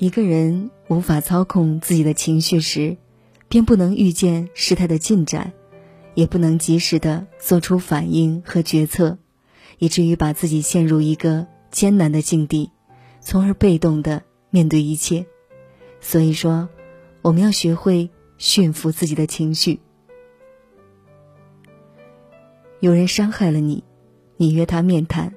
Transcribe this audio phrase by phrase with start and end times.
[0.00, 2.96] 一个人无法操控自己的情绪时，
[3.50, 5.52] 便不能预见事态的进展，
[6.14, 9.18] 也不能及时的做出反应和决策，
[9.78, 12.70] 以至于把自己陷入一个艰难的境地，
[13.20, 15.26] 从而被动的面对一切。
[16.00, 16.70] 所以说，
[17.20, 18.08] 我们要学会
[18.38, 19.80] 驯服自己的情绪。
[22.80, 23.84] 有人伤害了你，
[24.38, 25.34] 你约他面谈，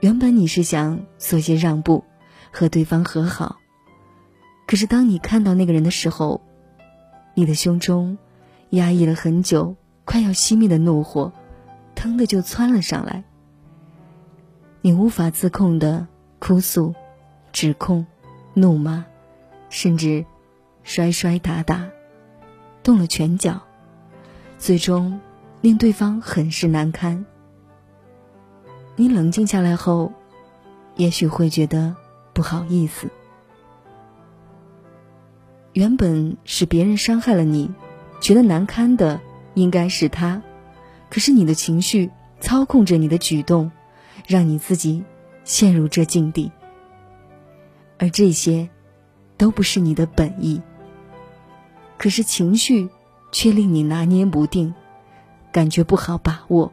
[0.00, 2.02] 原本你是想做些让步，
[2.50, 3.58] 和对方和好。
[4.70, 6.40] 可是当你看到那个人的时候，
[7.34, 8.18] 你的胸中
[8.68, 9.74] 压抑了很久、
[10.04, 11.32] 快要熄灭的怒火，
[11.96, 13.24] 腾的就窜了上来。
[14.80, 16.06] 你无法自控的
[16.38, 16.94] 哭诉、
[17.50, 18.06] 指控、
[18.54, 19.04] 怒骂，
[19.70, 20.24] 甚至
[20.84, 21.88] 摔摔打打，
[22.84, 23.62] 动了拳脚，
[24.56, 25.20] 最终。
[25.62, 27.26] 令对方很是难堪。
[28.94, 30.12] 你冷静下来后，
[30.94, 31.96] 也许会觉得
[32.32, 33.10] 不好意思。
[35.72, 37.70] 原本是别人伤害了你，
[38.20, 39.20] 觉得难堪的
[39.54, 40.42] 应该是他，
[41.08, 43.70] 可是你的情绪操控着你的举动，
[44.26, 45.04] 让你自己
[45.44, 46.50] 陷入这境地。
[47.98, 48.68] 而这些，
[49.36, 50.60] 都不是你的本意。
[51.98, 52.88] 可是情绪
[53.30, 54.74] 却令你拿捏不定。
[55.52, 56.72] 感觉不好把握。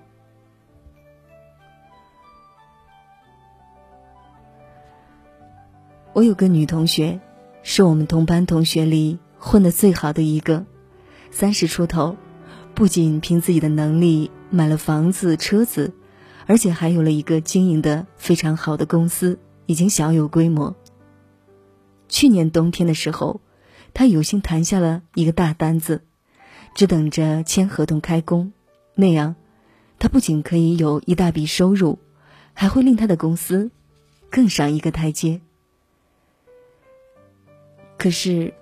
[6.13, 7.19] 我有个女同学，
[7.69, 10.65] 是我们同班同学里混的最好的一个，
[11.31, 12.15] 三十出头，
[12.73, 15.93] 不仅凭自己的能力买了房子车子，
[16.45, 20.77] 而且还有了一个经营的非常好的公司，已经小有规模。
[22.07, 23.41] 去年冬天的时候，
[23.93, 26.03] 他有幸谈下了一个大单子，
[26.73, 28.53] 只等着签合同开工。
[28.95, 29.35] 那样，
[29.99, 31.99] 他不仅可以有一大笔收入，
[32.53, 33.71] 还会令他的公司
[34.31, 35.41] 更上一个台阶。
[37.97, 38.53] 可是，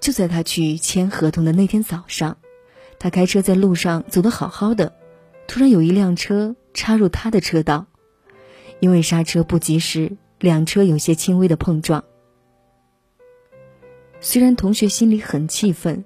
[0.00, 2.38] 就在他去签合同的那天早上，
[2.98, 4.94] 他开车在路上走得好好的，
[5.46, 7.86] 突然有一辆车插入他的车道，
[8.80, 12.02] 因为刹车不及时，两车有些轻微的碰撞。
[14.20, 16.04] 虽然同学心里很气愤，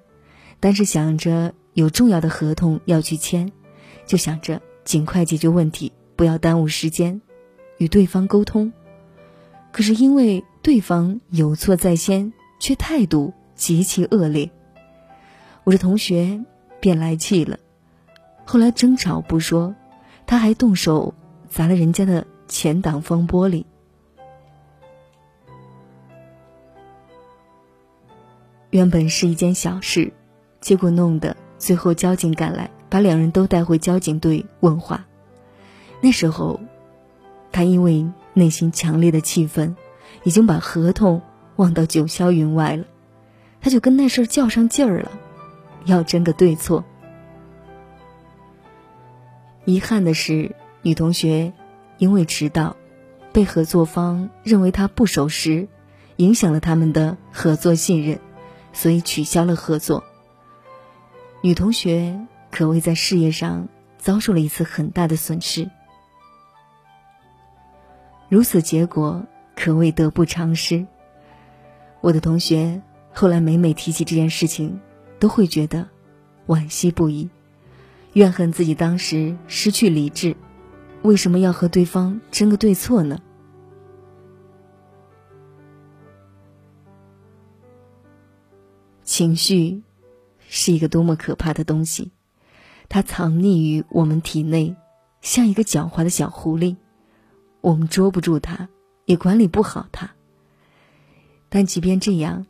[0.59, 3.51] 但是想着有重要的合同要去签。
[4.05, 7.21] 就想着尽快解决问题，不要耽误时间，
[7.77, 8.71] 与对方沟通。
[9.71, 12.31] 可是因为对方有错在先，
[12.67, 14.51] 却态度极其恶劣，
[15.63, 16.43] 我的同学
[16.81, 17.57] 便来气了。
[18.43, 19.73] 后来争吵不说，
[20.25, 21.13] 他还动手
[21.47, 23.63] 砸了人家的前挡风玻璃。
[28.71, 30.11] 原本是一件小事，
[30.59, 32.69] 结果弄得最后交警赶来。
[32.89, 35.05] 把两人都带回交警队问话。
[36.01, 36.59] 那时候，
[37.49, 39.77] 他因为内心强烈的气愤，
[40.23, 41.21] 已经把合同
[41.57, 42.85] 忘到九霄云外了。
[43.59, 45.11] 他就跟那事儿较上劲儿了，
[45.83, 46.85] 要争个对错。
[49.65, 51.51] 遗憾的是，女同学
[51.97, 52.77] 因为迟到，
[53.33, 55.67] 被合作方认为她不守时，
[56.15, 58.19] 影响了他们的合作信任，
[58.71, 60.05] 所以取消了合作。
[61.41, 62.25] 女同学。
[62.49, 63.67] 可谓在事业上
[63.99, 65.69] 遭受了一次很大的损失，
[68.29, 70.87] 如此结果可谓得不偿失。
[72.01, 72.81] 我的同学
[73.13, 74.79] 后来每每提起这件事情，
[75.19, 75.87] 都会觉得
[76.45, 77.29] 惋惜不已，
[78.13, 80.35] 怨恨自己当时失去理智，
[81.01, 83.19] 为什么要和对方争个对错呢？
[89.03, 89.81] 情绪
[90.47, 92.11] 是一个多么可怕的东西！
[92.87, 94.75] 它藏匿于我们体内，
[95.21, 96.75] 像一个狡猾的小狐狸，
[97.61, 98.69] 我们捉不住它，
[99.05, 100.16] 也管理不好它。
[101.49, 102.45] 但即便这样，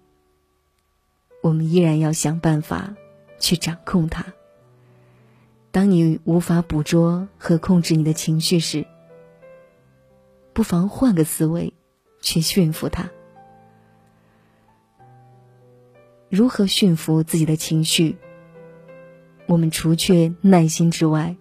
[1.41, 2.95] 我们依然要想办法
[3.39, 4.25] 去掌控它。
[5.71, 8.85] 当你无法捕捉和控制你的情绪时，
[10.53, 11.73] 不妨换个思维，
[12.21, 13.11] 去驯服它。
[16.29, 18.17] 如何驯服自己的情绪？
[19.45, 21.38] 我们除却耐心之外，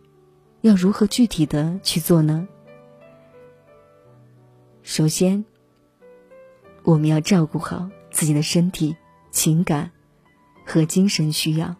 [0.60, 2.46] 要如何具体的去做呢？
[4.82, 5.44] 首先，
[6.86, 8.94] 我们要照顾好自己的身体、
[9.32, 9.90] 情感
[10.64, 11.74] 和精神需要，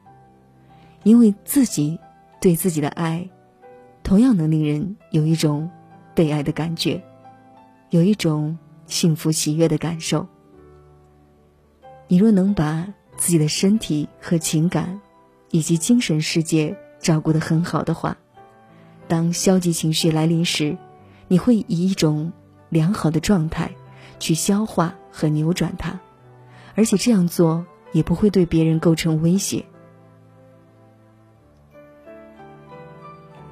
[1.05, 2.00] 因为自己
[2.41, 3.31] 对自己的爱，
[4.03, 5.70] 同样能令人有一种
[6.12, 7.00] 被爱的感觉，
[7.91, 10.26] 有一种幸福喜悦的感受。
[12.08, 15.00] 你若能把自己的身体和情感，
[15.53, 18.17] 以及精神世界照顾的很好的话，
[19.06, 20.76] 当消极情绪来临时，
[21.29, 22.32] 你会以一种
[22.70, 23.70] 良好的状态
[24.19, 26.01] 去消化和扭转它，
[26.75, 29.65] 而且这样做也不会对别人构成威胁。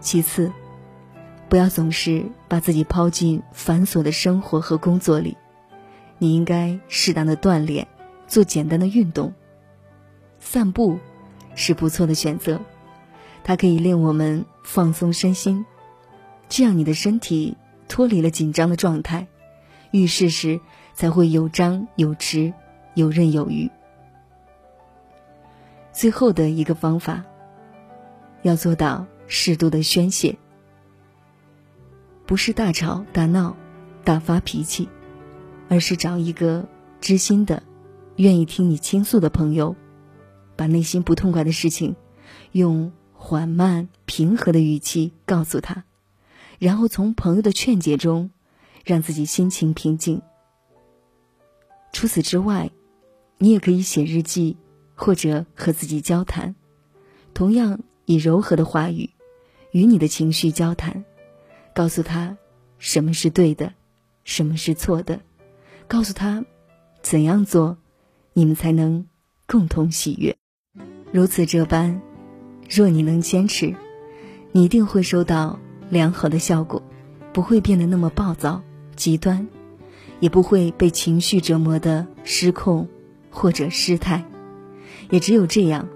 [0.00, 0.52] 其次，
[1.48, 5.36] 不要总是把自己抛进繁琐的生活和工作里，
[6.18, 7.88] 你应该适当的锻炼，
[8.26, 9.32] 做简单的运动。
[10.38, 10.98] 散步
[11.54, 12.60] 是不错的选择，
[13.42, 15.64] 它可以令我们放松身心，
[16.50, 17.56] 这样你的身体
[17.88, 19.26] 脱离了紧张的状态，
[19.94, 20.60] 遇事时
[20.92, 22.52] 才会有张有弛、
[22.94, 23.70] 游刃有余。
[25.92, 27.22] 最后的一个方法，
[28.42, 30.36] 要做到适度的宣泄，
[32.26, 33.56] 不是大吵大闹、
[34.02, 34.88] 大发脾气，
[35.68, 36.66] 而是找一个
[37.00, 37.62] 知心的、
[38.16, 39.76] 愿意听你倾诉的朋友。
[40.56, 41.94] 把内心不痛快的事情，
[42.50, 45.84] 用缓慢平和的语气告诉他，
[46.58, 48.30] 然后从朋友的劝解中，
[48.84, 50.20] 让自己心情平静。
[51.92, 52.70] 除此之外，
[53.38, 54.56] 你也可以写日记，
[54.94, 56.54] 或者和自己交谈，
[57.32, 59.10] 同样以柔和的话语，
[59.72, 61.04] 与你的情绪交谈，
[61.74, 62.36] 告诉他
[62.78, 63.72] 什么是对的，
[64.24, 65.20] 什么是错的，
[65.88, 66.44] 告诉他
[67.00, 67.78] 怎样做，
[68.32, 69.06] 你们才能
[69.46, 70.36] 共同喜悦。
[71.12, 72.00] 如此这般，
[72.68, 73.74] 若你能坚持，
[74.52, 75.58] 你一定会收到
[75.90, 76.82] 良好的效果，
[77.32, 78.62] 不会变得那么暴躁、
[78.94, 79.46] 极端，
[80.20, 82.88] 也不会被情绪折磨的失控
[83.30, 84.24] 或者失态。
[85.10, 85.88] 也只有这样，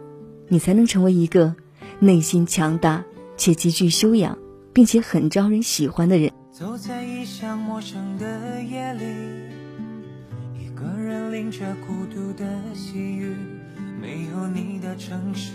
[0.48, 1.54] 你才能成为一个
[1.98, 3.04] 内心强大
[3.36, 4.36] 且极具修养，
[4.72, 6.30] 并且很招人喜欢的人。
[6.52, 9.04] 走在异乡陌生的夜里，
[10.60, 13.34] 一个人淋着孤独的细雨。
[14.00, 15.52] 没有你的城市，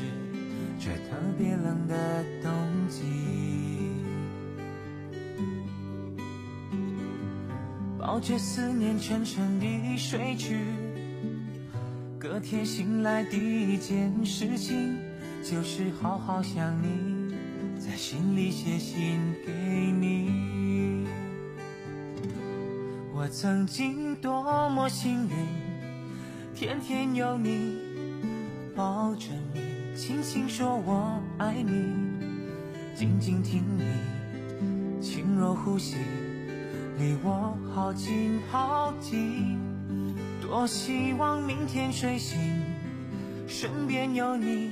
[0.78, 2.52] 却特别冷的冬
[2.90, 3.83] 季。
[8.14, 10.60] 抱着思念沉沉地睡去，
[12.20, 15.00] 隔天醒来第一件事情
[15.44, 17.34] 就是好好想你，
[17.80, 21.08] 在心里写信给你。
[23.16, 25.36] 我曾经多么幸运，
[26.54, 27.80] 天天有你。
[28.76, 31.96] 抱着你，轻轻说我爱你，
[32.94, 35.98] 静静听你轻柔呼吸，
[36.98, 39.58] 离我好近好近。
[40.42, 42.38] 多希望明天睡醒，
[43.48, 44.72] 身边有你，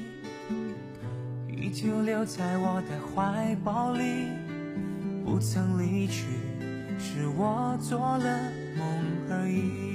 [1.48, 4.28] 依旧留在我的怀抱里，
[5.26, 6.26] 不曾离去，
[7.00, 8.40] 是我做了
[8.78, 8.86] 梦
[9.32, 9.91] 而已。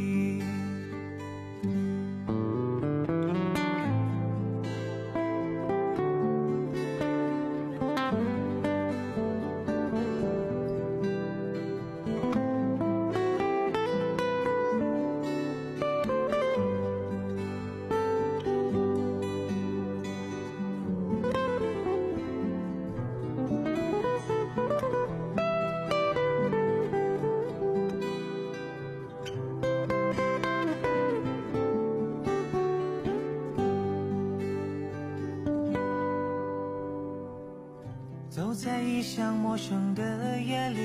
[39.56, 40.80] 陌生的夜里，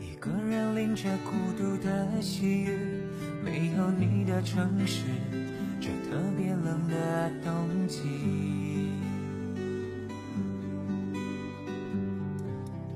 [0.00, 2.70] 一个人淋着孤独的细雨，
[3.44, 5.02] 没有你的城市，
[5.78, 8.88] 这特别冷的冬季。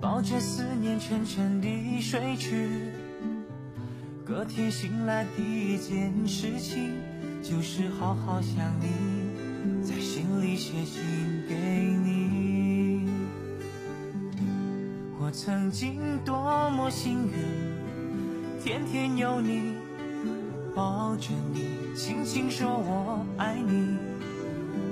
[0.00, 2.66] 抱着思念沉沉地睡去，
[4.24, 6.94] 隔天醒来第一件事情
[7.42, 11.02] 就是好好想你，在心里写信
[11.46, 11.54] 给
[12.02, 12.13] 你。
[15.36, 19.74] 曾经多么幸运，天天有你
[20.76, 23.98] 抱着你，轻轻说我爱你，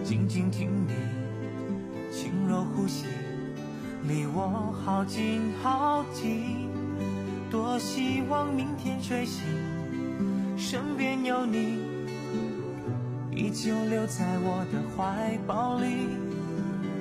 [0.02, 0.94] 静静听你
[2.12, 3.06] 轻柔呼吸，
[4.08, 6.68] 离我好近好近。
[7.48, 9.44] 多希望明天睡醒，
[10.56, 11.78] 身边有你，
[13.30, 15.86] 依旧留在我的怀抱里，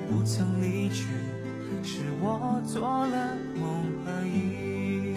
[0.08, 1.06] 不曾离去。
[1.82, 5.16] 是我做了梦而已。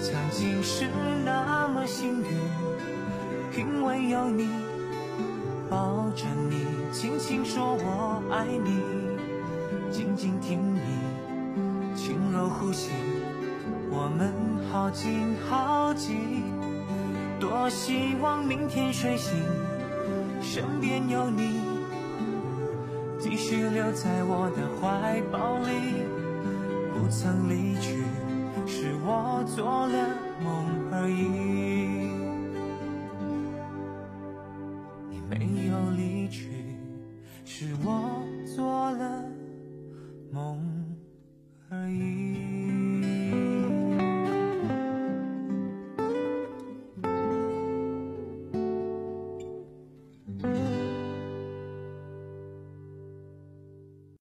[0.00, 0.86] 曾经是
[1.24, 2.28] 那么幸运，
[3.58, 4.48] 因为有你
[5.68, 8.80] 抱着你，轻轻说我爱你，
[9.90, 10.80] 静静听你
[11.96, 12.90] 轻柔呼吸，
[13.90, 14.32] 我们
[14.70, 16.42] 好近好近。
[17.40, 19.34] 多希望明天睡醒，
[20.40, 21.67] 身边有你。
[23.48, 26.04] 续留在我的怀抱里，
[26.92, 28.04] 不曾离去，
[28.66, 29.96] 是我做了
[30.44, 31.18] 梦而已。
[35.08, 36.50] 你没有离去，
[37.46, 38.07] 是我。